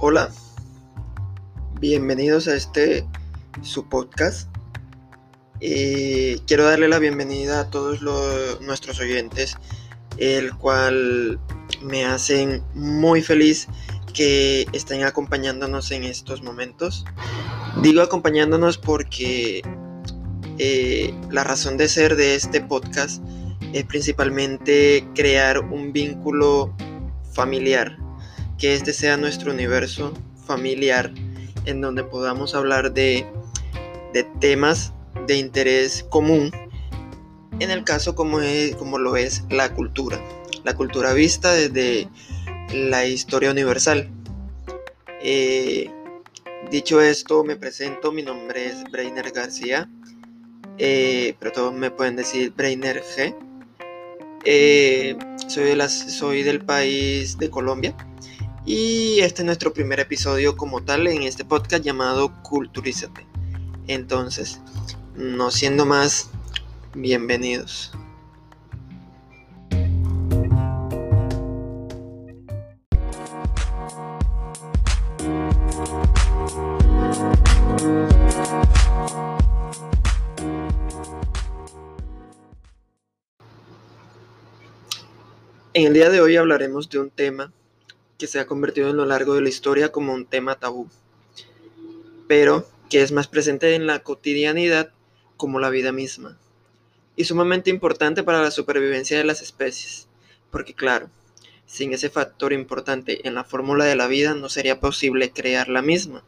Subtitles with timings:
[0.00, 0.30] Hola,
[1.80, 3.04] bienvenidos a este
[3.62, 4.48] su podcast.
[5.60, 9.56] Eh, quiero darle la bienvenida a todos los, nuestros oyentes,
[10.16, 11.40] el cual
[11.82, 13.66] me hacen muy feliz
[14.14, 17.04] que estén acompañándonos en estos momentos.
[17.82, 19.62] Digo acompañándonos porque
[20.58, 23.20] eh, la razón de ser de este podcast
[23.72, 26.72] es principalmente crear un vínculo
[27.32, 27.98] familiar,
[28.58, 30.12] que este sea nuestro universo
[30.46, 31.12] familiar
[31.64, 33.26] en donde podamos hablar de,
[34.12, 34.92] de temas
[35.26, 36.50] de interés común,
[37.60, 40.20] en el caso como, es, como lo es la cultura,
[40.64, 42.08] la cultura vista desde
[42.72, 44.10] la historia universal.
[45.22, 45.90] Eh,
[46.70, 49.88] dicho esto, me presento, mi nombre es Brainer García,
[50.78, 53.34] eh, pero todos me pueden decir Brainer G.
[54.44, 55.16] Eh,
[55.48, 57.94] soy, de soy del país de Colombia
[58.64, 63.26] y este es nuestro primer episodio como tal en este podcast llamado Culturízate.
[63.86, 64.60] Entonces,
[65.14, 66.30] no siendo más,
[66.94, 67.92] bienvenidos.
[85.74, 87.52] En el día de hoy hablaremos de un tema
[88.18, 90.88] que se ha convertido en lo largo de la historia como un tema tabú,
[92.26, 94.92] pero que es más presente en la cotidianidad
[95.36, 96.36] como la vida misma,
[97.16, 100.08] y sumamente importante para la supervivencia de las especies,
[100.50, 101.10] porque claro,
[101.64, 105.82] sin ese factor importante en la fórmula de la vida no sería posible crear la
[105.82, 106.24] misma,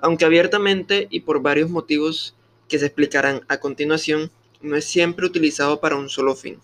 [0.00, 2.34] aunque abiertamente y por varios motivos
[2.68, 6.58] que se explicarán a continuación, no es siempre utilizado para un solo fin.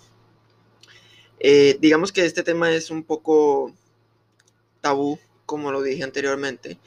[1.38, 3.74] Eh, digamos que este tema es un poco
[4.82, 6.78] tabú, como lo dije anteriormente,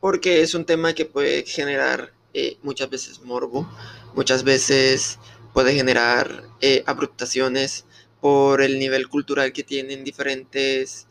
[0.00, 3.70] porque es un tema que puede generar eh, muchas veces morbo,
[4.16, 5.20] muchas veces
[5.52, 7.84] puede generar eh, abruptaciones
[8.20, 11.06] por el nivel cultural que tienen diferentes,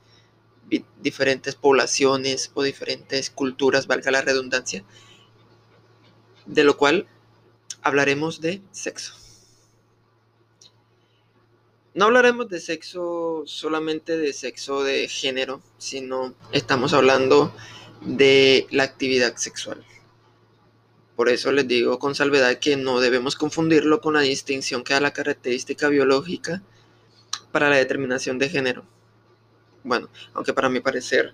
[1.01, 4.83] diferentes poblaciones o diferentes culturas, valga la redundancia,
[6.45, 7.07] de lo cual
[7.81, 9.20] hablaremos de sexo.
[11.93, 17.53] No hablaremos de sexo solamente de sexo de género, sino estamos hablando
[17.99, 19.85] de la actividad sexual.
[21.17, 25.01] Por eso les digo con salvedad que no debemos confundirlo con la distinción que da
[25.01, 26.63] la característica biológica
[27.51, 28.85] para la determinación de género.
[29.83, 31.33] Bueno, aunque para mi parecer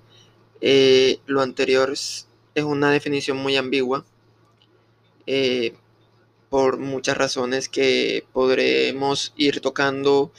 [0.59, 4.03] eh, lo anterior es, una definición muy ambigua
[5.28, 5.75] eh,
[6.50, 10.31] por muchas razones que podremos ir tocando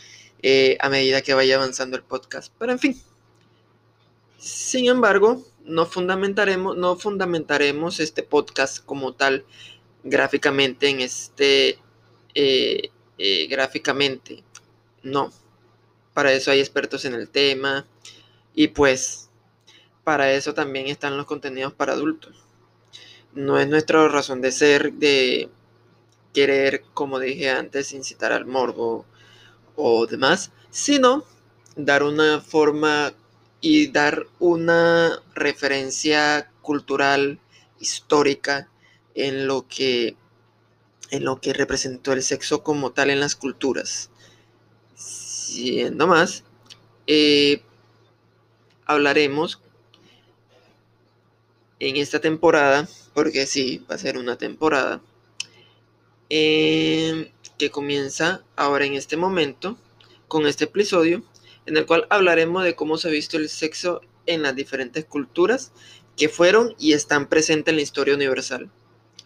[0.43, 2.53] eh, a medida que vaya avanzando el podcast.
[2.59, 3.03] Pero en fin.
[4.39, 9.45] Sin embargo, no fundamentaremos, no fundamentaremos este podcast como tal
[10.05, 11.79] gráficamente en este
[12.35, 14.45] eh, eh, gráficamente.
[15.03, 15.33] No.
[16.15, 17.87] Para eso hay expertos en el tema.
[18.55, 19.29] Y pues,
[20.05, 22.45] para eso también están los contenidos para adultos.
[23.35, 25.49] No es nuestra razón de ser de
[26.33, 29.07] querer, como dije antes, incitar al morbo
[29.77, 31.25] o demás, sino
[31.77, 33.13] dar una forma
[33.61, 37.41] y dar una referencia cultural,
[37.81, 38.69] histórica,
[39.15, 40.17] en lo que,
[41.11, 44.11] en lo que representó el sexo como tal en las culturas.
[44.95, 46.45] Siendo más,
[47.07, 47.63] eh,
[48.85, 49.61] hablaremos
[51.81, 55.01] en esta temporada, porque sí, va a ser una temporada,
[56.31, 59.79] eh, que comienza ahora en este momento
[60.29, 61.25] con este episodio
[61.69, 65.73] en el cual hablaremos de cómo se ha visto el sexo en las diferentes culturas
[66.17, 68.71] que fueron y están presentes en la historia universal.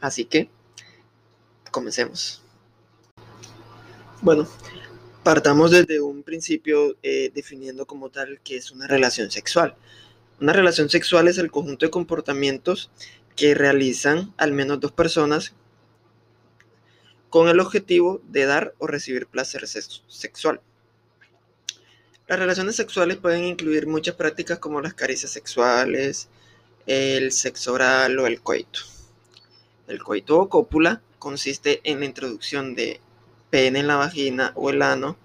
[0.01, 0.51] Así que,
[1.71, 2.43] comencemos.
[4.21, 4.49] Bueno,
[5.23, 9.77] partamos desde un principio eh, definiendo como tal que es una relación sexual.
[10.41, 12.91] Una relación sexual es el conjunto de comportamientos
[13.37, 15.55] que realizan al menos dos personas
[17.33, 20.61] con el objetivo de dar o recibir placer sexual.
[22.29, 26.29] Las relaciones sexuales pueden incluir muchas prácticas como las caricias sexuales,
[26.84, 28.81] el sexo oral o el coito.
[29.89, 33.01] El coito o cópula consiste en la introducción de
[33.49, 35.17] pene en la vagina o el ano.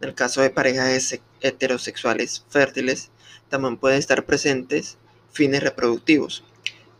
[0.00, 3.12] En el caso de parejas heterosexuales fértiles,
[3.48, 4.98] también pueden estar presentes
[5.30, 6.42] fines reproductivos,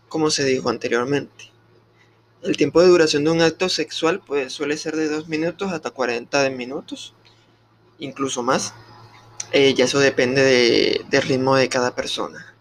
[0.09, 1.52] como se dijo anteriormente.
[2.43, 5.91] El tiempo de duración de un acto sexual pues, suele ser de 2 minutos hasta
[5.93, 7.15] 40 minutos,
[8.01, 8.75] incluso más.
[9.53, 12.53] Eh, ya eso depende del ritmo de cada persona.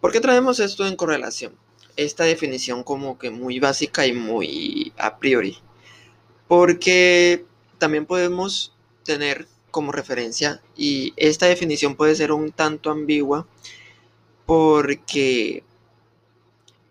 [0.00, 1.54] ¿Por qué traemos esto en correlación?
[1.96, 5.58] Esta definición como que muy básica y muy a priori.
[6.48, 7.44] Porque
[7.76, 8.74] también podemos
[9.04, 13.46] tener como referencia y esta definición puede ser un tanto ambigua
[14.46, 15.62] porque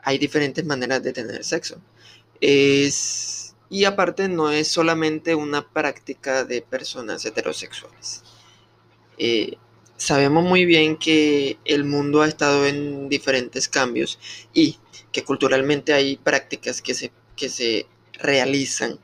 [0.03, 1.81] hay diferentes maneras de tener sexo.
[2.39, 8.23] Es, y aparte no es solamente una práctica de personas heterosexuales.
[9.17, 9.57] Eh,
[9.97, 14.19] sabemos muy bien que el mundo ha estado en diferentes cambios
[14.53, 14.77] y
[15.11, 18.99] que culturalmente hay prácticas que se, que se realizan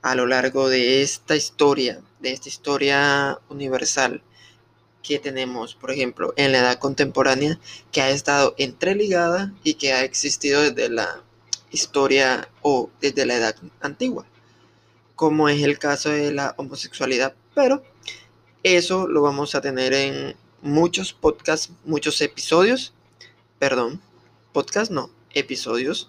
[0.00, 4.22] a lo largo de esta historia, de esta historia universal
[5.02, 7.58] que tenemos, por ejemplo, en la edad contemporánea,
[7.90, 11.22] que ha estado entreligada y que ha existido desde la
[11.70, 14.26] historia o desde la edad antigua,
[15.16, 17.34] como es el caso de la homosexualidad.
[17.54, 17.82] Pero
[18.62, 22.94] eso lo vamos a tener en muchos podcasts, muchos episodios,
[23.58, 24.00] perdón,
[24.52, 26.08] podcast no, episodios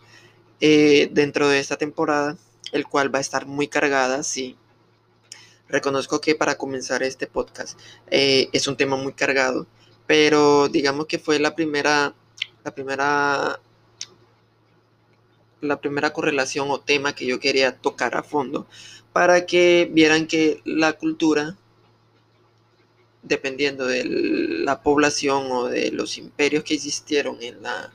[0.59, 2.37] eh, dentro de esta temporada,
[2.71, 4.55] el cual va a estar muy cargada, sí.
[5.73, 7.79] Reconozco que para comenzar este podcast
[8.11, 9.65] eh, es un tema muy cargado,
[10.05, 12.13] pero digamos que fue la primera,
[12.63, 13.59] la primera,
[15.61, 18.67] la primera correlación o tema que yo quería tocar a fondo
[19.13, 21.57] para que vieran que la cultura
[23.23, 27.91] dependiendo de la población o de los imperios que existieron en la,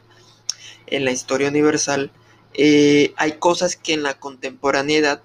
[0.88, 2.10] en la historia universal,
[2.54, 5.22] eh, hay cosas que en la contemporaneidad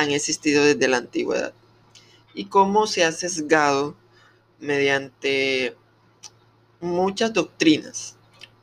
[0.00, 1.52] han existido desde la antigüedad
[2.34, 3.96] y cómo se ha sesgado
[4.58, 5.76] mediante
[6.80, 8.16] muchas doctrinas.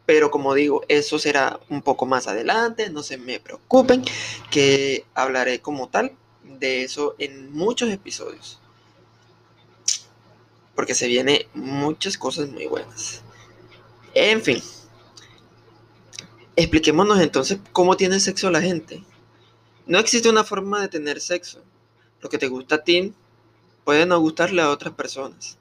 [0.05, 4.03] Pero como digo, eso será un poco más adelante, no se me preocupen,
[4.49, 6.13] que hablaré como tal
[6.43, 8.59] de eso en muchos episodios
[10.77, 13.23] porque se vienen muchas cosas muy buenas.
[14.13, 14.61] En fin,
[16.55, 19.03] expliquémonos entonces cómo tiene sexo la gente.
[19.87, 21.63] No existe una forma de tener sexo.
[22.19, 23.13] Lo que te gusta a ti
[23.85, 25.57] puede no gustarle a otras personas.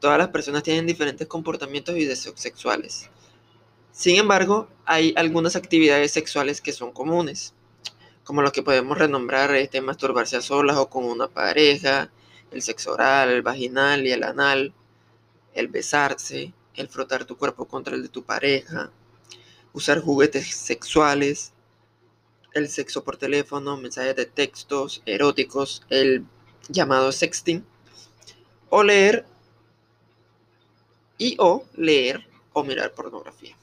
[0.00, 3.08] Todas las personas tienen diferentes comportamientos y deseos sexuales.
[3.90, 7.54] Sin embargo, hay algunas actividades sexuales que son comunes,
[8.22, 12.10] como lo que podemos renombrar este, masturbarse a solas o con una pareja,
[12.50, 14.74] el sexo oral, el vaginal y el anal,
[15.54, 18.90] el besarse, el frotar tu cuerpo contra el de tu pareja,
[19.72, 21.54] usar juguetes sexuales,
[22.54, 26.24] el sexo por teléfono, mensajes de textos eróticos, el
[26.68, 27.64] llamado sexting,
[28.68, 29.24] o leer
[31.18, 33.56] y o leer o mirar pornografía.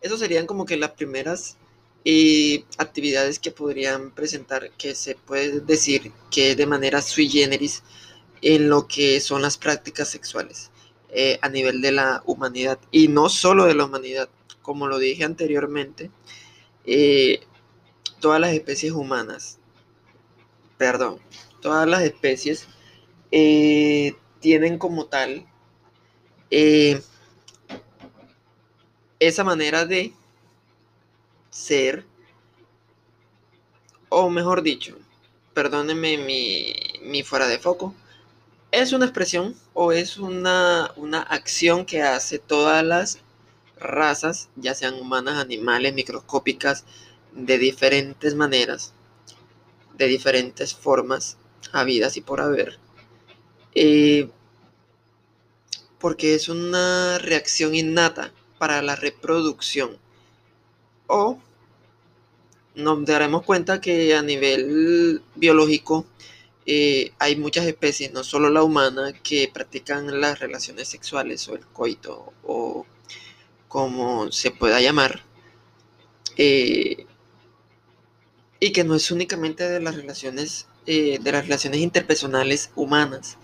[0.00, 1.56] Esas serían como que las primeras
[2.04, 7.82] y actividades que podrían presentar que se puede decir que de manera sui generis
[8.40, 10.70] en lo que son las prácticas sexuales
[11.10, 14.28] eh, a nivel de la humanidad y no solo de la humanidad
[14.62, 16.10] como lo dije anteriormente
[16.90, 17.40] eh,
[18.20, 19.58] todas las especies humanas
[20.76, 21.18] perdón
[21.60, 22.66] todas las especies
[23.30, 25.46] eh, tienen como tal
[29.20, 30.12] esa manera de
[31.50, 32.04] ser,
[34.08, 34.96] o mejor dicho,
[35.54, 37.94] perdónenme mi, mi fuera de foco,
[38.70, 43.18] es una expresión o es una, una acción que hace todas las
[43.80, 46.84] razas, ya sean humanas, animales, microscópicas,
[47.32, 48.92] de diferentes maneras,
[49.96, 51.36] de diferentes formas,
[51.72, 52.78] habidas y por haber.
[53.74, 54.28] Eh,
[55.98, 59.98] porque es una reacción innata para la reproducción.
[61.06, 61.38] O
[62.74, 66.06] nos daremos cuenta que a nivel biológico
[66.66, 71.64] eh, hay muchas especies, no solo la humana, que practican las relaciones sexuales o el
[71.66, 72.86] coito o
[73.68, 75.22] como se pueda llamar.
[76.36, 77.06] Eh,
[78.60, 83.38] y que no es únicamente de las relaciones eh, de las relaciones interpersonales humanas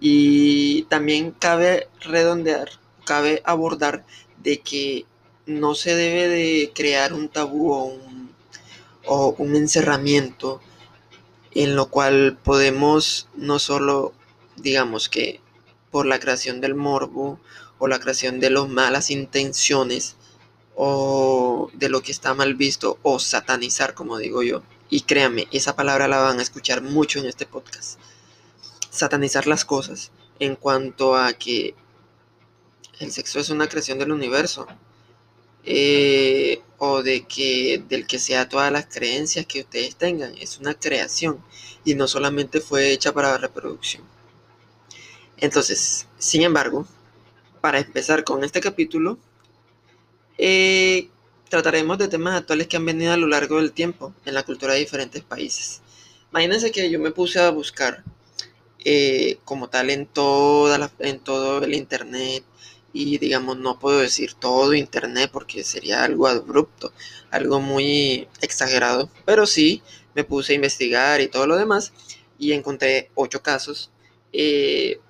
[0.00, 2.70] y también cabe redondear
[3.04, 4.04] cabe abordar
[4.42, 5.06] de que
[5.46, 8.18] no se debe de crear un tabú o un
[9.08, 10.60] o un encerramiento
[11.52, 14.12] en lo cual podemos no solo,
[14.56, 15.40] digamos que
[15.90, 17.40] por la creación del morbo
[17.78, 20.16] o la creación de las malas intenciones
[20.74, 24.62] o de lo que está mal visto o satanizar, como digo yo.
[24.90, 27.98] Y créanme, esa palabra la van a escuchar mucho en este podcast.
[28.90, 31.74] Satanizar las cosas en cuanto a que
[33.00, 34.66] el sexo es una creación del universo
[35.64, 40.36] eh, o de que del que sea todas las creencias que ustedes tengan.
[40.38, 41.42] Es una creación
[41.84, 44.02] y no solamente fue hecha para la reproducción.
[45.36, 46.86] Entonces, sin embargo,
[47.60, 49.18] para empezar con este capítulo,
[50.38, 51.08] eh,
[51.48, 54.74] trataremos de temas actuales que han venido a lo largo del tiempo en la cultura
[54.74, 55.82] de diferentes países.
[56.30, 58.04] Imagínense que yo me puse a buscar
[58.84, 62.44] eh, como tal en, toda en todo el internet
[62.92, 66.92] y digamos no puedo decir todo internet porque sería algo abrupto,
[67.30, 69.82] algo muy exagerado, pero sí
[70.14, 71.92] me puse a investigar y todo lo demás
[72.38, 73.90] y encontré ocho casos
[74.32, 75.00] eh,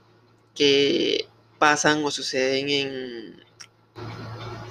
[0.55, 1.28] que
[1.59, 3.45] pasan o suceden en,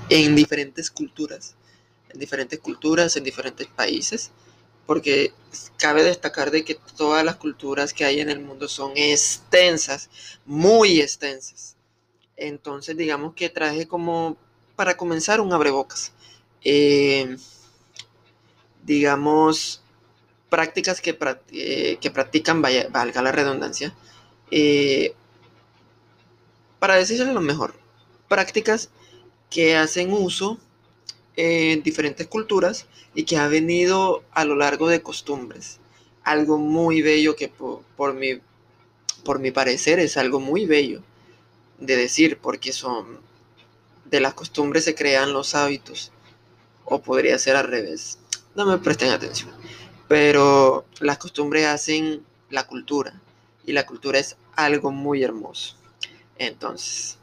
[0.10, 1.56] en diferentes culturas,
[2.10, 4.32] en diferentes culturas, en diferentes países,
[4.86, 5.34] porque
[5.78, 10.10] cabe destacar de que todas las culturas que hay en el mundo son extensas,
[10.46, 11.76] muy extensas.
[12.38, 14.38] Entonces, digamos que traje como
[14.76, 16.14] para comenzar un abrebocas.
[16.64, 17.38] Eh,
[18.84, 19.82] digamos,
[20.50, 21.18] prácticas que,
[21.52, 23.94] eh, que practican, valga la redundancia,
[24.50, 25.14] eh,
[26.80, 27.74] para decirles lo mejor,
[28.28, 28.90] prácticas
[29.50, 30.60] que hacen uso
[31.36, 35.80] en diferentes culturas y que ha venido a lo largo de costumbres.
[36.24, 38.40] Algo muy bello que por, mi,
[39.24, 41.02] por mi parecer es algo muy bello
[41.80, 43.20] de decir, porque son
[44.06, 46.12] de las costumbres se crean los hábitos,
[46.86, 48.20] o podría ser al revés.
[48.56, 49.52] No me presten atención.
[50.08, 53.22] Pero las costumbres hacen la cultura,
[53.66, 55.76] y la cultura es algo muy hermoso.
[56.40, 57.18] Entonces,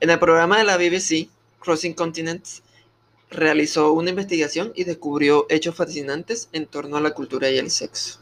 [0.00, 1.28] en el programa de la BBC,
[1.60, 2.62] Crossing Continents,
[3.30, 8.20] realizó una investigación y descubrió hechos fascinantes en torno a la cultura y el sexo.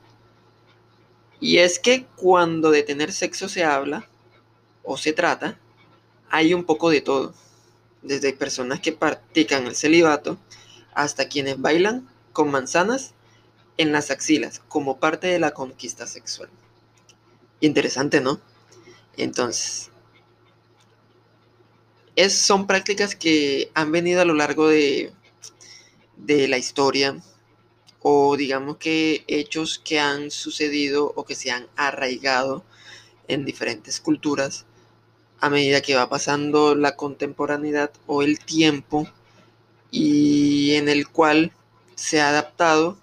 [1.41, 4.09] Y es que cuando de tener sexo se habla
[4.83, 5.59] o se trata,
[6.31, 7.33] hay un poco de todo,
[8.03, 10.39] desde personas que practican el celibato
[10.95, 13.15] hasta quienes bailan con manzanas
[13.77, 16.51] en las axilas como parte de la conquista sexual.
[17.61, 18.41] Interesante, ¿no?
[19.19, 19.91] Entonces,
[22.17, 25.13] es, son prácticas que han venido a lo largo de,
[26.17, 27.21] de la historia
[28.01, 32.65] o digamos que hechos que han sucedido o que se han arraigado
[33.27, 34.67] en diferentes culturas
[35.41, 39.09] a medida que va pasando la contemporaneidad o el tiempo
[39.91, 41.53] y en el cual
[41.97, 42.99] se ha adaptado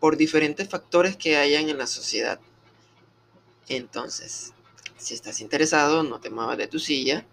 [0.00, 2.40] por diferentes factores que hayan en la sociedad.
[3.68, 4.52] Entonces,
[4.98, 7.26] si estás interesado, no te muevas de tu silla,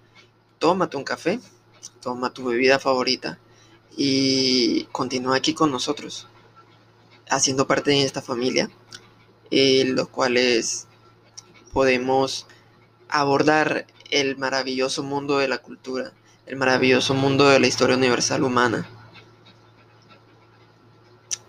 [0.59, 1.39] tómate un café,
[2.01, 3.39] toma tu bebida favorita
[3.95, 6.27] y continúa aquí con nosotros,
[7.29, 8.69] haciendo parte de esta familia,
[9.51, 10.87] en los cuales
[11.71, 12.47] podemos
[13.09, 16.11] abordar el maravilloso mundo de la cultura,
[16.45, 18.89] el maravilloso mundo de la historia universal humana.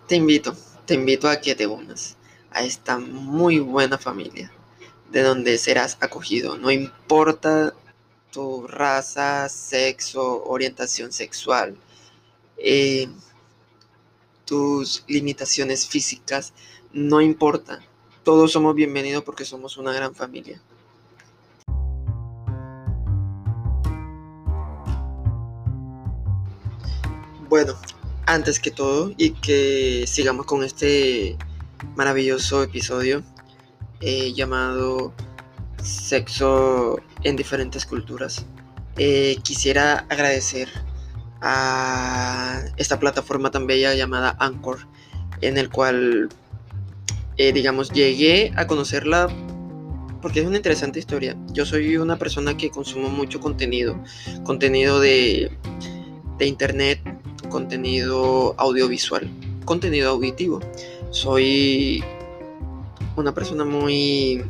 [0.06, 0.54] Te invito,
[0.86, 2.16] te invito a que te unas
[2.50, 4.52] a esta muy buena familia
[5.14, 6.58] de donde serás acogido.
[6.58, 7.72] No importa
[8.32, 11.76] tu raza, sexo, orientación sexual,
[12.56, 13.08] eh,
[14.44, 16.52] tus limitaciones físicas,
[16.92, 17.80] no importa.
[18.24, 20.60] Todos somos bienvenidos porque somos una gran familia.
[27.48, 27.78] Bueno,
[28.26, 31.36] antes que todo y que sigamos con este
[31.94, 33.22] maravilloso episodio,
[34.06, 35.14] eh, llamado
[35.82, 38.44] Sexo en diferentes culturas.
[38.98, 40.68] Eh, quisiera agradecer
[41.40, 44.80] a esta plataforma tan bella llamada Anchor,
[45.40, 46.28] en el cual,
[47.38, 49.28] eh, digamos, llegué a conocerla
[50.20, 51.34] porque es una interesante historia.
[51.52, 53.98] Yo soy una persona que consumo mucho contenido,
[54.42, 55.50] contenido de,
[56.36, 57.00] de internet,
[57.48, 59.30] contenido audiovisual,
[59.64, 60.60] contenido auditivo.
[61.10, 62.04] Soy
[63.16, 64.44] una persona muy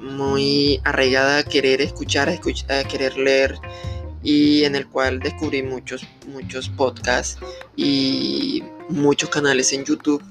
[0.00, 3.56] muy arraigada a querer escuchar, a, querer leer
[4.22, 7.38] y en el cual descubrí muchos muchos podcasts
[7.76, 10.22] y muchos canales en YouTube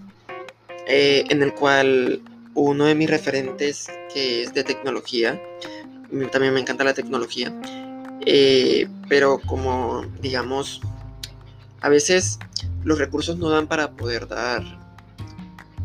[0.87, 2.21] eh, en el cual
[2.53, 5.41] uno de mis referentes que es de tecnología
[6.31, 7.53] también me encanta la tecnología
[8.25, 10.81] eh, pero como digamos
[11.81, 12.39] a veces
[12.83, 14.80] los recursos no dan para poder dar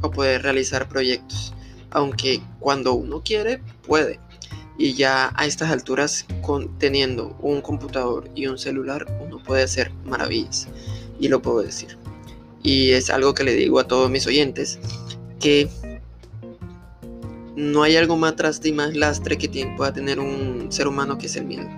[0.03, 1.55] o poder realizar proyectos.
[1.91, 4.21] Aunque cuando uno quiere, puede.
[4.79, 9.91] Y ya a estas alturas, con, teniendo un computador y un celular, uno puede hacer
[10.05, 10.69] maravillas.
[11.19, 11.97] Y lo puedo decir.
[12.62, 14.79] Y es algo que le digo a todos mis oyentes,
[15.41, 15.69] que
[17.57, 21.26] no hay algo más traste y más lastre que pueda tener un ser humano que
[21.26, 21.69] es el miedo.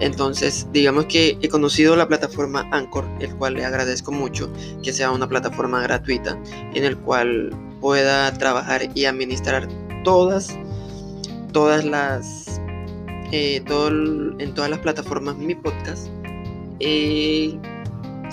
[0.00, 4.50] Entonces, digamos que he conocido la plataforma Anchor, el cual le agradezco mucho
[4.82, 6.38] que sea una plataforma gratuita
[6.74, 9.68] en el cual pueda trabajar y administrar
[10.02, 10.56] todas
[11.52, 12.60] todas las
[13.30, 16.08] eh, todo en todas las plataformas mi podcast.
[16.80, 17.56] Eh,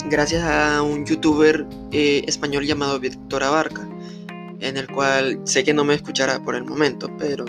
[0.08, 3.88] gracias a un youtuber eh, español llamado Víctor Abarca,
[4.60, 7.44] en el cual sé que no me escuchará por el momento, pero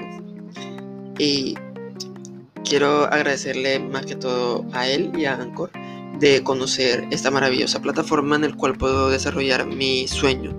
[2.63, 5.71] quiero agradecerle más que todo a él y a Anchor
[6.19, 10.55] de conocer esta maravillosa plataforma en el cual puedo desarrollar mi sueño,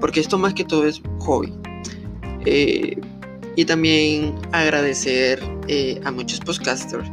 [0.00, 1.52] porque esto más que todo es hobby.
[2.44, 3.00] Eh,
[3.56, 7.10] y también agradecer eh, a muchos podcasters,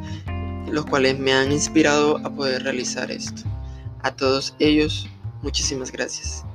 [0.69, 3.41] los cuales me han inspirado a poder realizar esto.
[4.03, 5.07] A todos ellos,
[5.41, 6.45] muchísimas gracias.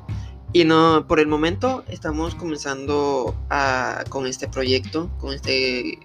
[0.52, 3.34] Y no, por el momento estamos comenzando
[4.08, 5.98] con este proyecto, con este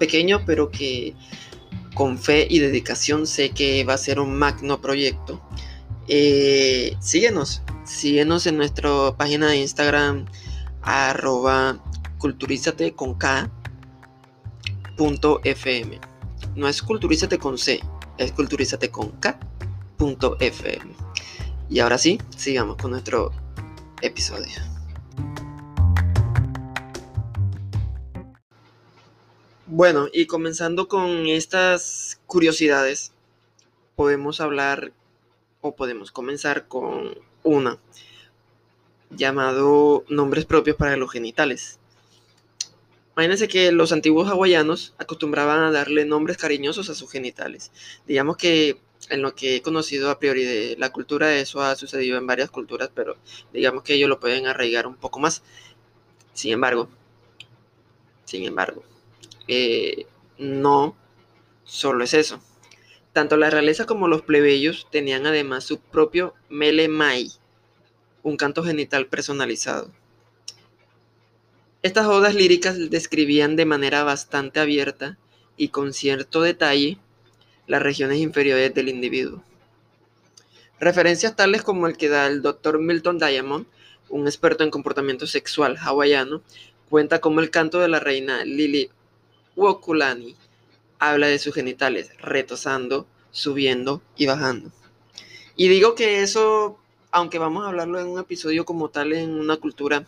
[0.00, 1.14] pequeño, pero que
[1.94, 5.40] con fe y dedicación sé que va a ser un magno proyecto.
[6.08, 10.26] Eh, síguenos, síguenos en nuestra página de Instagram
[10.82, 11.78] arroba
[12.18, 13.52] culturízate con.
[16.56, 17.80] No es culturízate con C,
[18.18, 19.38] es culturízate con K
[19.96, 20.94] punto FM.
[21.68, 23.30] Y ahora sí, sigamos con nuestro
[24.02, 24.79] episodio.
[29.72, 33.12] Bueno, y comenzando con estas curiosidades,
[33.94, 34.92] podemos hablar
[35.60, 37.78] o podemos comenzar con una
[39.10, 41.78] llamado nombres propios para los genitales.
[43.14, 47.70] Imagínense que los antiguos hawaianos acostumbraban a darle nombres cariñosos a sus genitales.
[48.08, 52.18] Digamos que en lo que he conocido a priori de la cultura, eso ha sucedido
[52.18, 53.18] en varias culturas, pero
[53.52, 55.44] digamos que ellos lo pueden arraigar un poco más.
[56.34, 56.88] Sin embargo,
[58.24, 58.82] sin embargo,
[59.48, 60.06] eh,
[60.38, 60.96] no
[61.64, 62.40] solo es eso.
[63.12, 67.30] Tanto la realeza como los plebeyos tenían además su propio mele mai,
[68.22, 69.90] un canto genital personalizado.
[71.82, 75.16] Estas odas líricas describían de manera bastante abierta
[75.56, 76.98] y con cierto detalle
[77.66, 79.42] las regiones inferiores del individuo.
[80.78, 82.78] Referencias tales como el que da el Dr.
[82.78, 83.66] Milton Diamond,
[84.08, 86.42] un experto en comportamiento sexual hawaiano,
[86.88, 88.90] cuenta como el canto de la reina Lili
[89.60, 90.36] Wokulani
[90.98, 94.70] habla de sus genitales retosando, subiendo y bajando.
[95.56, 96.78] Y digo que eso
[97.12, 100.06] aunque vamos a hablarlo en un episodio como tal en una cultura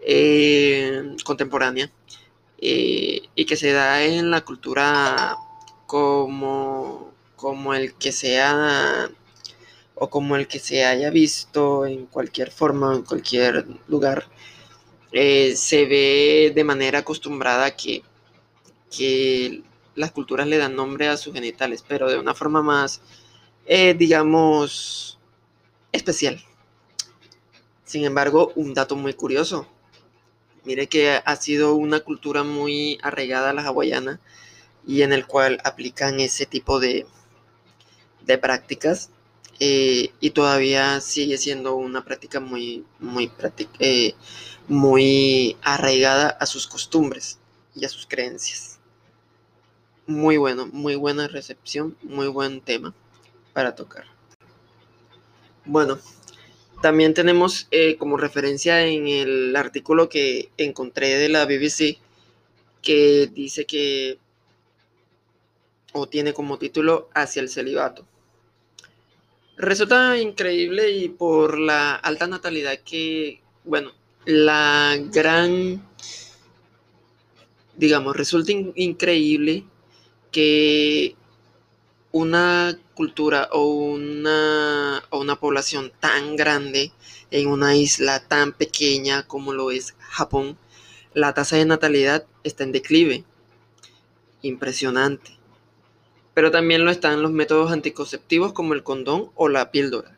[0.00, 1.90] eh, contemporánea
[2.58, 5.36] eh, y que se da en la cultura
[5.86, 9.10] como, como el que sea
[9.94, 14.26] o como el que se haya visto en cualquier forma, en cualquier lugar,
[15.12, 18.02] eh, se ve de manera acostumbrada que,
[18.94, 19.62] que
[19.94, 23.00] las culturas le dan nombre a sus genitales, pero de una forma más,
[23.66, 25.18] digamos,
[25.92, 26.42] especial.
[27.84, 29.66] Sin embargo, un dato muy curioso.
[30.64, 34.20] Mire que ha sido una cultura muy arraigada a la hawaiana
[34.86, 37.06] y en el cual aplican ese tipo de,
[38.24, 39.10] de prácticas
[39.60, 43.30] eh, y todavía sigue siendo una práctica muy, muy,
[43.78, 44.14] eh,
[44.68, 47.38] muy arraigada a sus costumbres
[47.74, 48.71] y a sus creencias.
[50.06, 52.92] Muy bueno, muy buena recepción, muy buen tema
[53.52, 54.04] para tocar.
[55.64, 55.98] Bueno,
[56.80, 61.98] también tenemos eh, como referencia en el artículo que encontré de la BBC
[62.82, 64.18] que dice que,
[65.92, 68.04] o tiene como título, Hacia el celibato.
[69.56, 73.92] Resulta increíble y por la alta natalidad que, bueno,
[74.24, 75.86] la gran,
[77.76, 79.64] digamos, resulta increíble
[80.32, 81.14] que
[82.10, 86.92] una cultura o una, o una población tan grande
[87.30, 90.58] en una isla tan pequeña como lo es Japón,
[91.14, 93.24] la tasa de natalidad está en declive.
[94.42, 95.38] Impresionante.
[96.34, 100.16] Pero también lo están los métodos anticonceptivos como el condón o la píldora.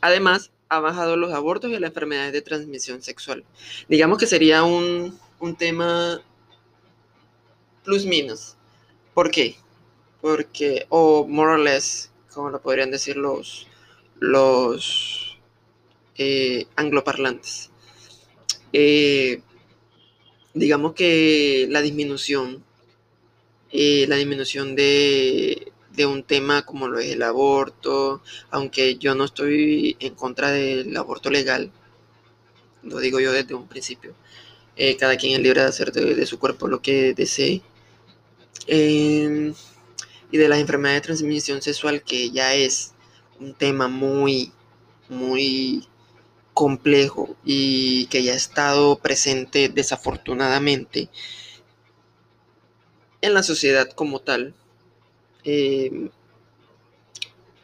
[0.00, 3.44] Además, ha bajado los abortos y las enfermedades de transmisión sexual.
[3.88, 6.20] Digamos que sería un, un tema
[7.84, 8.56] plus minus.
[9.16, 9.56] ¿Por qué?
[10.26, 13.68] porque, o more or less, como lo podrían decir los,
[14.18, 15.38] los
[16.18, 17.70] eh, angloparlantes.
[18.72, 19.40] Eh,
[20.52, 22.64] digamos que la disminución,
[23.70, 29.26] eh, la disminución de, de un tema como lo es el aborto, aunque yo no
[29.26, 31.70] estoy en contra del aborto legal,
[32.82, 34.12] lo digo yo desde un principio.
[34.98, 37.62] cada quien es libre de hacer de, de, su cuerpo lo que desee
[38.66, 42.92] y de las enfermedades de transmisión sexual, que ya es
[43.40, 44.52] un tema muy,
[45.08, 45.86] muy
[46.54, 51.10] complejo y que ya ha estado presente desafortunadamente
[53.20, 54.54] en la sociedad como tal.
[55.44, 56.08] Eh,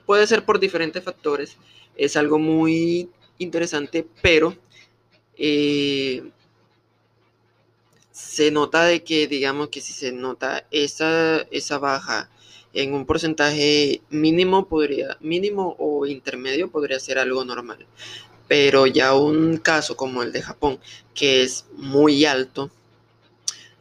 [0.06, 1.56] puede ser por diferentes factores.
[1.96, 4.56] Es algo muy interesante, pero
[5.36, 6.22] eh,
[8.12, 12.30] se nota de que, digamos que si se nota esa, esa baja
[12.74, 17.86] en un porcentaje mínimo, podría, mínimo o intermedio, podría ser algo normal.
[18.48, 20.78] Pero ya un caso como el de Japón,
[21.14, 22.70] que es muy alto,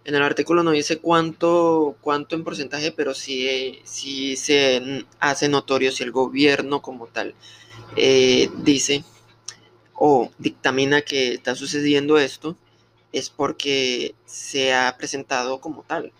[0.04, 3.76] en el artículo no dice cuánto, cuánto en porcentaje, pero sí,
[4.36, 7.36] se hace notorio si el gobierno como tal
[7.96, 9.04] eh, dice
[9.94, 12.56] o dictamina que está sucediendo esto,
[13.12, 16.12] es porque se ha presentado como tal.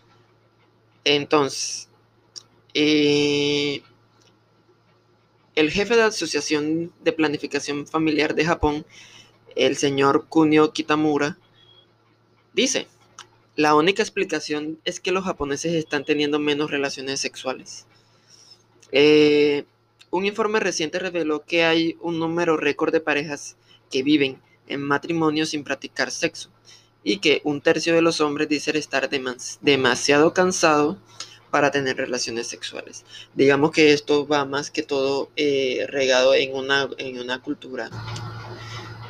[1.04, 1.90] Entonces,
[2.74, 3.82] eh,
[5.56, 8.86] el jefe de la Asociación de Planificación Familiar de Japón,
[9.56, 11.38] el señor Kunio Kitamura,
[12.54, 12.88] dice,
[13.56, 17.86] la única explicación es que los japoneses están teniendo menos relaciones sexuales.
[18.92, 19.66] Eh,
[20.10, 23.56] un informe reciente reveló que hay un número récord de parejas
[23.90, 26.50] que viven en matrimonio sin practicar sexo
[27.04, 29.10] y que un tercio de los hombres dicen estar
[29.62, 30.98] demasiado cansado
[31.50, 33.04] para tener relaciones sexuales.
[33.36, 37.90] Digamos que esto va más que todo eh, regado en una, en una cultura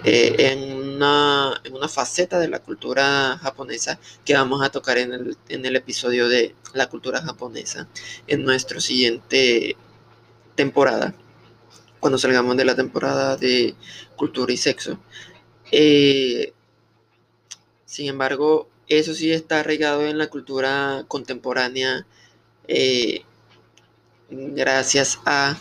[0.04, 5.14] eh, en, una, en, una, faceta de la cultura japonesa que vamos a tocar en
[5.14, 7.88] el, en el episodio de la cultura japonesa
[8.26, 9.78] en nuestra siguiente
[10.56, 11.14] temporada,
[12.00, 13.76] cuando salgamos de la temporada de
[14.16, 15.00] cultura y sexo.
[15.72, 16.54] Eh,
[17.86, 22.06] sin embargo, eso sí está arraigado en la cultura contemporánea
[22.68, 23.22] eh,
[24.30, 25.60] gracias a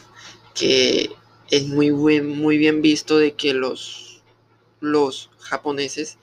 [0.54, 1.10] que
[1.50, 4.10] es muy, muy bien visto de que los
[4.80, 6.18] los japoneses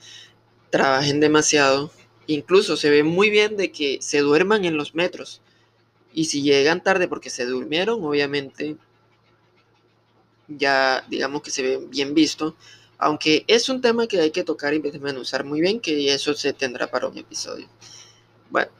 [0.70, 1.90] trabajen demasiado.
[2.26, 5.40] Incluso se ve muy bien de que se duerman en los metros.
[6.12, 8.76] Y si llegan tarde porque se durmieron, obviamente
[10.48, 12.56] ya digamos que se ve bien visto.
[12.98, 16.52] Aunque es un tema que hay que tocar y desmenuzar muy bien, que eso se
[16.52, 17.68] tendrá para un episodio.
[18.50, 18.70] Bueno,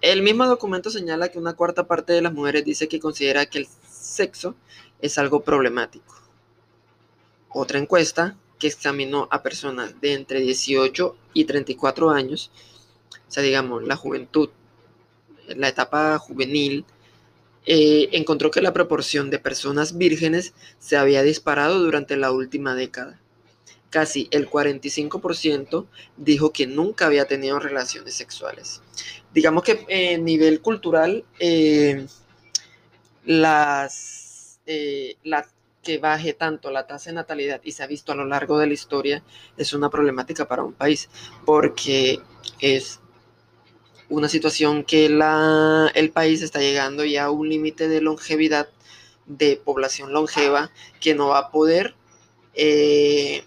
[0.00, 3.58] el mismo documento señala que una cuarta parte de las mujeres dice que considera que
[3.58, 4.54] el sexo
[5.02, 6.14] es algo problemático.
[7.50, 12.50] Otra encuesta que examinó a personas de entre 18 y 34 años,
[13.28, 14.50] o sea, digamos, la juventud,
[15.48, 16.84] la etapa juvenil,
[17.66, 23.19] eh, encontró que la proporción de personas vírgenes se había disparado durante la última década.
[23.90, 28.80] Casi el 45% dijo que nunca había tenido relaciones sexuales.
[29.34, 32.06] Digamos que a nivel cultural, eh,
[33.24, 35.46] las, eh, la
[35.82, 38.66] que baje tanto la tasa de natalidad y se ha visto a lo largo de
[38.66, 39.22] la historia
[39.56, 41.08] es una problemática para un país
[41.46, 42.20] porque
[42.60, 43.00] es
[44.08, 48.68] una situación que la, el país está llegando ya a un límite de longevidad
[49.26, 51.94] de población longeva que no va a poder
[52.54, 53.44] eh,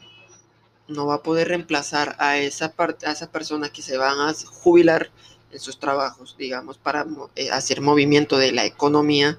[0.93, 5.09] no va a poder reemplazar a esa a esas personas que se van a jubilar
[5.51, 9.37] en sus trabajos digamos para eh, hacer movimiento de la economía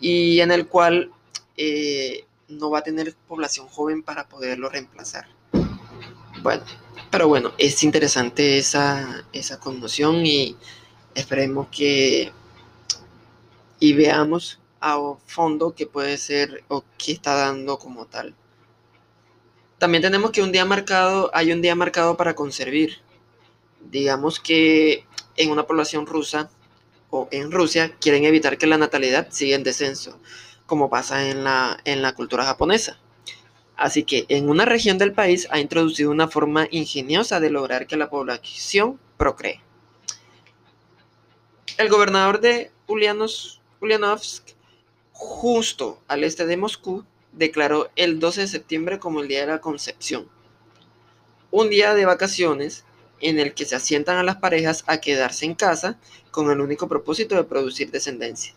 [0.00, 1.10] y en el cual
[1.56, 5.26] eh, no va a tener población joven para poderlo reemplazar.
[6.42, 6.62] Bueno,
[7.10, 10.56] pero bueno, es interesante esa, esa conmoción y
[11.14, 12.32] esperemos que
[13.78, 18.34] y veamos a fondo qué puede ser o qué está dando como tal.
[19.78, 22.90] También tenemos que un día marcado, hay un día marcado para conservar.
[23.90, 25.04] Digamos que
[25.36, 26.50] en una población rusa
[27.10, 30.18] o en Rusia quieren evitar que la natalidad siga en descenso
[30.66, 32.98] como pasa en la, en la cultura japonesa.
[33.76, 37.96] Así que en una región del país ha introducido una forma ingeniosa de lograr que
[37.96, 39.60] la población procree.
[41.76, 44.42] El gobernador de Ulyanovsk,
[45.12, 47.04] justo al este de Moscú,
[47.36, 50.28] declaró el 12 de septiembre como el Día de la Concepción.
[51.52, 52.84] Un día de vacaciones
[53.20, 55.98] en el que se asientan a las parejas a quedarse en casa
[56.30, 58.54] con el único propósito de producir descendencia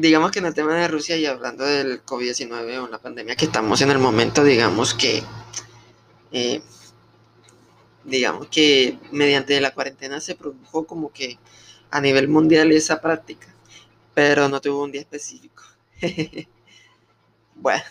[0.00, 3.44] digamos que en el tema de Rusia y hablando del COVID-19 o la pandemia que
[3.46, 5.22] estamos en el momento, digamos que,
[6.32, 6.62] eh,
[8.04, 11.38] digamos que mediante la cuarentena se produjo como que
[11.90, 13.54] a nivel mundial esa práctica,
[14.14, 15.62] pero no tuvo un día específico.
[17.60, 17.82] bueno,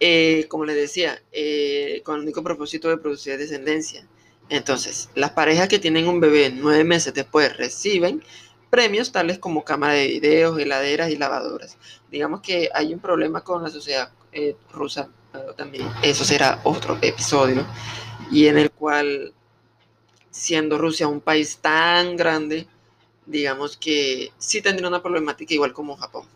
[0.00, 4.06] eh, como les decía, eh, con el único propósito de producir descendencia.
[4.48, 8.22] Entonces, las parejas que tienen un bebé nueve meses después reciben
[8.70, 11.78] premios tales como cámara de videos, heladeras y lavadoras.
[12.10, 16.98] Digamos que hay un problema con la sociedad eh, rusa, pero también eso será otro
[17.02, 17.66] episodio,
[18.30, 19.32] y en el cual
[20.30, 22.66] siendo Rusia un país tan grande,
[23.24, 26.26] digamos que sí tendría una problemática igual como Japón.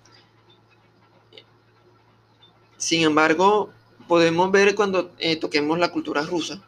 [2.80, 3.70] Sin embargo,
[4.08, 6.62] podemos ver cuando eh, toquemos la cultura rusa,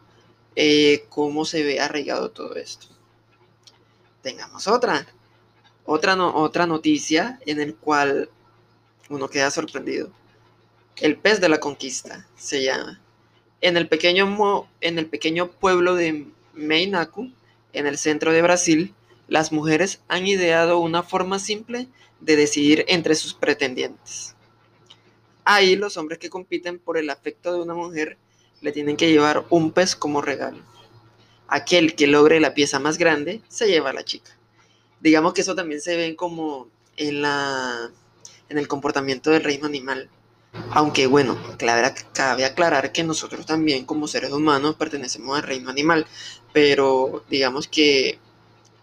[0.55, 2.88] eh, cómo se ve arraigado todo esto.
[4.20, 5.07] Tengamos otra,
[5.87, 8.29] otra, otra noticia en el cual
[9.09, 10.11] uno queda sorprendido.
[10.96, 13.01] El pez de la conquista se llama.
[13.62, 17.33] En el pequeño, en el pequeño pueblo de Meinaku,
[17.72, 18.94] en el centro de Brasil,
[19.29, 21.88] las mujeres han ideado una forma simple
[22.20, 24.32] de decidir entre sus pretendientes.
[25.45, 28.17] Ahí los hombres que compiten por el afecto de una mujer
[28.61, 30.59] le tienen que llevar un pez como regalo.
[31.49, 34.31] Aquel que logre la pieza más grande se lleva a la chica.
[35.01, 37.91] Digamos que eso también se ve como en, la,
[38.49, 40.09] en el comportamiento del reino animal.
[40.71, 41.39] Aunque bueno,
[42.13, 46.07] cabe aclarar que nosotros también como seres humanos pertenecemos al reino animal,
[46.53, 48.19] pero digamos que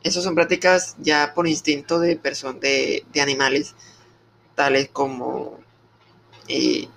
[0.03, 3.75] esas son prácticas ya por instinto de, de, de animales,
[4.55, 5.59] tales como
[6.49, 6.87] eh,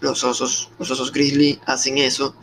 [0.00, 2.34] los osos, los osos grizzly hacen eso.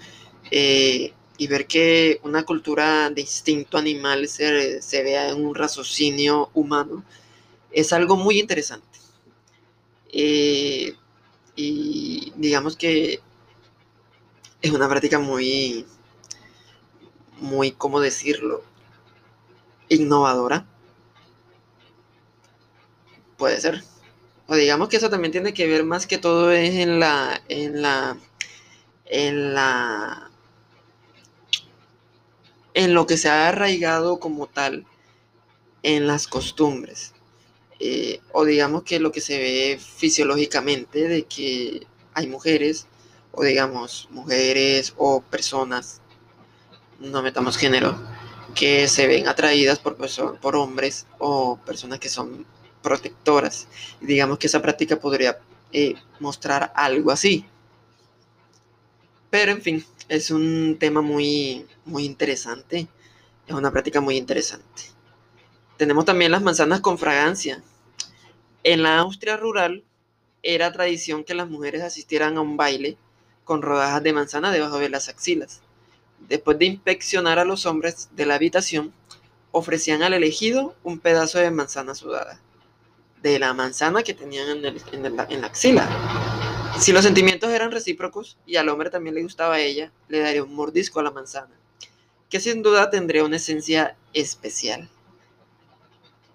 [0.51, 6.51] Eh, y ver que una cultura de instinto animal se, se vea en un raciocinio
[6.53, 7.03] humano
[7.71, 8.99] es algo muy interesante.
[10.13, 10.95] Eh,
[11.55, 13.19] y digamos que
[14.61, 15.85] es una práctica muy,
[17.39, 18.63] muy, ¿cómo decirlo?
[19.91, 20.65] innovadora.
[23.37, 23.83] Puede ser.
[24.51, 27.81] O digamos que eso también tiene que ver más que todo es en la en
[27.81, 28.17] la
[29.05, 30.29] en la
[32.73, 34.85] en lo que se ha arraigado como tal
[35.83, 37.13] en las costumbres.
[37.79, 42.87] Eh, o digamos que lo que se ve fisiológicamente de que hay mujeres,
[43.31, 46.01] o digamos mujeres o personas,
[46.99, 47.97] no metamos género,
[48.53, 49.95] que se ven atraídas por,
[50.41, 52.45] por hombres o personas que son
[52.81, 53.67] protectoras.
[54.01, 55.39] Y digamos que esa práctica podría
[55.71, 57.45] eh, mostrar algo así.
[59.29, 62.87] Pero en fin, es un tema muy, muy interesante.
[63.47, 64.83] Es una práctica muy interesante.
[65.77, 67.63] Tenemos también las manzanas con fragancia.
[68.63, 69.83] En la Austria rural
[70.43, 72.97] era tradición que las mujeres asistieran a un baile
[73.43, 75.61] con rodajas de manzana debajo de las axilas.
[76.27, 78.93] Después de inspeccionar a los hombres de la habitación,
[79.51, 82.39] ofrecían al elegido un pedazo de manzana sudada,
[83.21, 85.87] de la manzana que tenían en, la axila.
[86.79, 90.43] Si los sentimientos eran recíprocos y al hombre también le gustaba a ella, le daría
[90.43, 91.55] un mordisco a la manzana,
[92.29, 94.89] que sin duda tendría una esencia especial.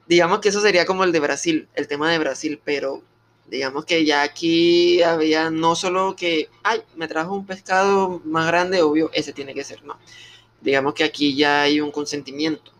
[0.06, 3.02] Digamos que eso sería como el de Brasil, el tema de Brasil, pero
[3.48, 8.82] Digamos que ya aquí había no solo que, ay, me trajo un pescado más grande,
[8.82, 9.96] obvio, ese tiene que ser, no.
[10.60, 12.72] Digamos que aquí ya hay un consentimiento.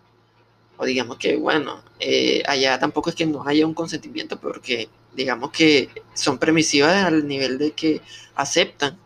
[0.76, 5.50] O digamos que, bueno, eh, allá tampoco es que no haya un consentimiento, porque digamos
[5.50, 8.00] que son permisivas al nivel de que
[8.34, 8.98] aceptan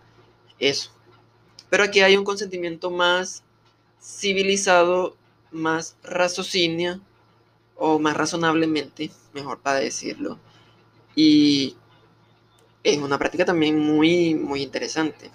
[0.59, 0.91] eso.
[1.69, 3.45] Pero aquí hay un consentimiento más
[4.01, 5.17] civilizado,
[5.53, 7.01] más raciocinio,
[7.77, 10.39] o más razonablemente, mejor para decirlo
[11.15, 11.77] y
[12.83, 15.31] es una práctica también muy, muy interesante.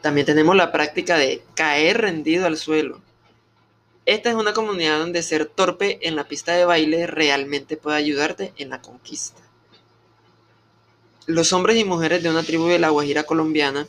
[0.00, 3.00] También tenemos la práctica de caer rendido al suelo.
[4.10, 8.52] Esta es una comunidad donde ser torpe en la pista de baile realmente puede ayudarte
[8.56, 9.40] en la conquista.
[11.26, 13.86] Los hombres y mujeres de una tribu de la Guajira colombiana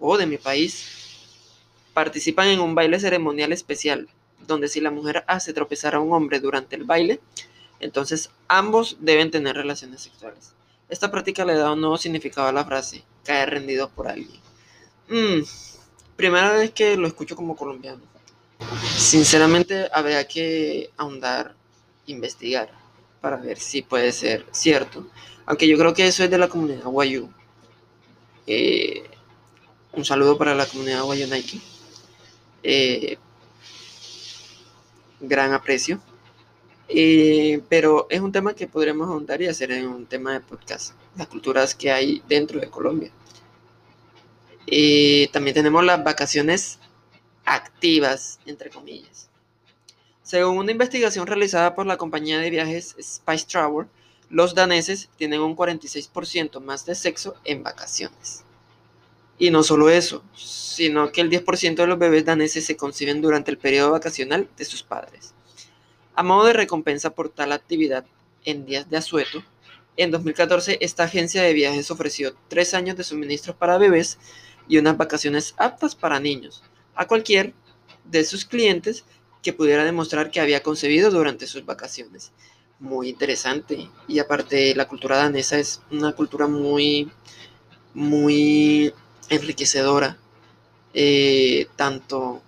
[0.00, 0.88] o de mi país
[1.92, 4.08] participan en un baile ceremonial especial,
[4.44, 7.20] donde si la mujer hace tropezar a un hombre durante el baile,
[7.78, 10.52] entonces, ambos deben tener relaciones sexuales.
[10.88, 14.40] Esta práctica le da un nuevo significado a la frase, caer rendido por alguien.
[15.08, 15.44] Mm,
[16.16, 18.13] primera vez que lo escucho como colombiano.
[18.96, 21.54] Sinceramente, habría que ahondar,
[22.06, 22.70] investigar,
[23.20, 25.06] para ver si puede ser cierto.
[25.46, 27.30] Aunque yo creo que eso es de la comunidad Guayú.
[28.46, 29.04] Eh,
[29.92, 31.60] un saludo para la comunidad Guayú Nike.
[32.62, 33.18] Eh,
[35.20, 36.00] gran aprecio.
[36.88, 40.92] Eh, pero es un tema que podremos ahondar y hacer en un tema de podcast,
[41.16, 43.10] las culturas que hay dentro de Colombia.
[44.66, 46.78] Y también tenemos las vacaciones
[47.44, 49.28] activas, entre comillas.
[50.22, 53.86] Según una investigación realizada por la compañía de viajes Spice Travel,
[54.30, 58.44] los daneses tienen un 46% más de sexo en vacaciones.
[59.38, 63.50] Y no solo eso, sino que el 10% de los bebés daneses se conciben durante
[63.50, 65.34] el periodo vacacional de sus padres.
[66.14, 68.06] A modo de recompensa por tal actividad
[68.44, 69.42] en días de asueto,
[69.96, 74.18] en 2014 esta agencia de viajes ofreció tres años de suministros para bebés
[74.68, 76.62] y unas vacaciones aptas para niños,
[76.94, 77.54] a cualquier
[78.04, 79.04] de sus clientes
[79.42, 82.32] que pudiera demostrar que había concebido durante sus vacaciones.
[82.80, 83.88] Muy interesante.
[84.08, 87.10] Y aparte, la cultura danesa es una cultura muy,
[87.92, 88.92] muy
[89.28, 90.18] enriquecedora,
[90.92, 92.42] eh, tanto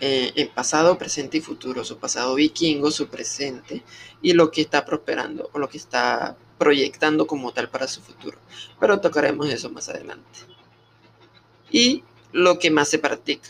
[0.00, 3.82] eh, en pasado, presente y futuro, su pasado vikingo, su presente
[4.22, 8.38] y lo que está prosperando o lo que está proyectando como tal para su futuro.
[8.78, 10.40] Pero tocaremos eso más adelante.
[11.70, 13.48] Y lo que más se practica.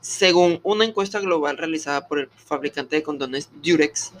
[0.00, 4.12] Según una encuesta global realizada por el fabricante de condones Durex,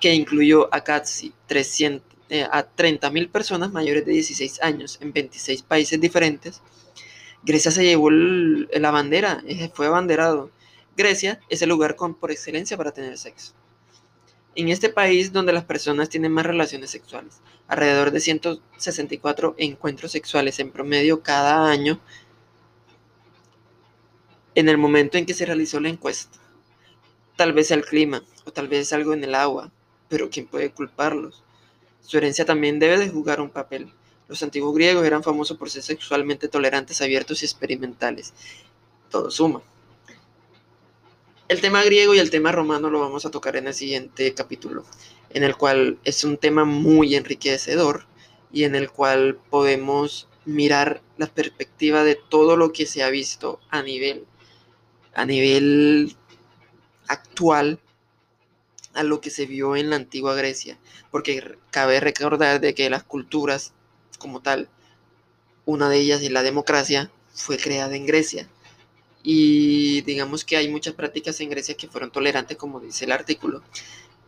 [0.00, 5.62] que incluyó a casi 300, eh, a 30.000 personas mayores de 16 años en 26
[5.62, 6.60] países diferentes,
[7.42, 10.50] Grecia se llevó la bandera, fue abanderado.
[10.96, 13.52] Grecia es el lugar por excelencia para tener sexo.
[14.56, 20.58] En este país donde las personas tienen más relaciones sexuales, alrededor de 164 encuentros sexuales
[20.58, 22.00] en promedio cada año,
[24.58, 26.36] en el momento en que se realizó la encuesta.
[27.36, 29.70] Tal vez el clima o tal vez algo en el agua,
[30.08, 31.44] pero ¿quién puede culparlos?
[32.00, 33.92] Su herencia también debe de jugar un papel.
[34.26, 38.34] Los antiguos griegos eran famosos por ser sexualmente tolerantes, abiertos y experimentales.
[39.10, 39.62] Todo suma.
[41.46, 44.84] El tema griego y el tema romano lo vamos a tocar en el siguiente capítulo,
[45.30, 48.06] en el cual es un tema muy enriquecedor
[48.52, 53.60] y en el cual podemos mirar la perspectiva de todo lo que se ha visto
[53.70, 54.26] a nivel
[55.14, 56.16] a nivel
[57.06, 57.80] actual
[58.94, 60.78] a lo que se vio en la antigua Grecia,
[61.10, 63.72] porque cabe recordar de que las culturas
[64.18, 64.68] como tal,
[65.64, 68.48] una de ellas es la democracia, fue creada en Grecia.
[69.22, 73.62] Y digamos que hay muchas prácticas en Grecia que fueron tolerantes, como dice el artículo,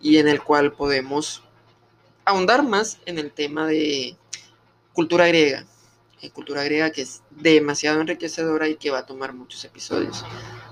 [0.01, 1.43] y en el cual podemos
[2.25, 4.17] ahondar más en el tema de
[4.93, 5.67] cultura griega.
[6.23, 10.25] En cultura griega que es demasiado enriquecedora y que va a tomar muchos episodios.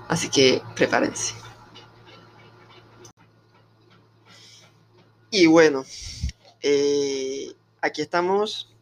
[0.09, 1.35] Así que prepárense.
[5.31, 5.85] Y bueno,
[6.63, 8.73] eh, aquí estamos,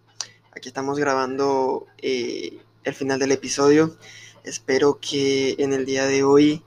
[0.55, 3.97] aquí estamos grabando eh, el final del episodio.
[4.45, 6.63] Espero que en el día de hoy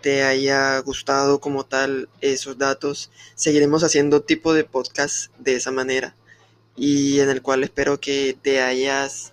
[0.00, 3.10] te haya gustado como tal esos datos.
[3.34, 6.14] Seguiremos haciendo tipo de podcast de esa manera
[6.76, 9.32] y en el cual espero que te hayas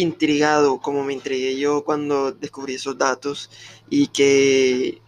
[0.00, 3.50] intrigado como me intrigué yo cuando descubrí esos datos
[3.88, 5.00] y que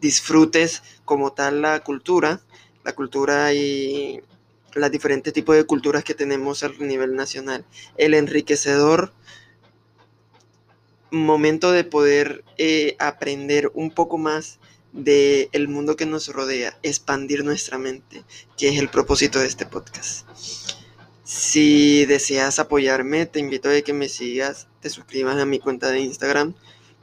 [0.00, 2.40] disfrutes como tal la cultura,
[2.84, 4.20] la cultura y
[4.74, 7.64] los diferentes tipos de culturas que tenemos a nivel nacional.
[7.96, 9.12] El enriquecedor
[11.10, 14.58] momento de poder eh, aprender un poco más
[14.92, 18.24] del el mundo que nos rodea, expandir nuestra mente,
[18.56, 20.26] que es el propósito de este podcast.
[21.34, 26.00] Si deseas apoyarme, te invito a que me sigas, te suscribas a mi cuenta de
[26.00, 26.52] Instagram,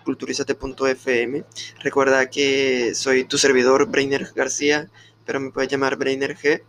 [0.05, 1.43] culturizate.fm.
[1.79, 4.91] Recuerda que soy tu servidor, Brainer García,
[5.25, 6.61] pero me puedes llamar Brainer G.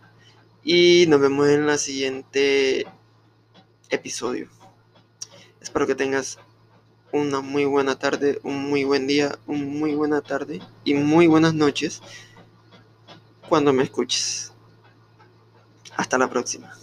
[0.63, 2.87] Y nos vemos en el siguiente
[3.91, 4.49] episodio.
[5.61, 6.39] Espero que tengas
[7.11, 11.53] una muy buena tarde, un muy buen día, una muy buena tarde y muy buenas
[11.53, 12.01] noches
[13.47, 14.51] cuando me escuches.
[15.95, 16.80] Hasta la próxima.